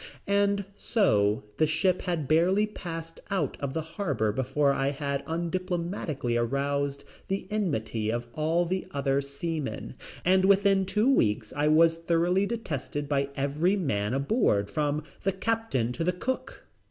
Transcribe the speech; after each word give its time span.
And 0.25 0.65
so 0.75 1.43
the 1.57 1.67
ship 1.67 2.01
had 2.01 2.27
barely 2.27 2.65
passed 2.65 3.19
out 3.29 3.55
of 3.59 3.75
the 3.75 3.81
harbor 3.83 4.31
before 4.31 4.73
I 4.73 4.89
had 4.89 5.23
undiplomatically 5.27 6.35
aroused 6.41 7.03
the 7.27 7.47
enmity 7.51 8.09
of 8.09 8.27
all 8.33 8.65
the 8.65 8.87
other 8.89 9.21
seamen, 9.21 9.93
and 10.25 10.43
within 10.45 10.87
two 10.87 11.13
weeks 11.13 11.53
I 11.55 11.67
was 11.67 11.97
thoroughly 11.97 12.47
detested 12.47 13.07
by 13.07 13.29
every 13.35 13.75
man 13.75 14.15
aboard 14.15 14.71
from 14.71 15.03
the 15.21 15.31
captain 15.33 15.91
to 15.91 16.03
the 16.03 16.13
cook. 16.13 16.65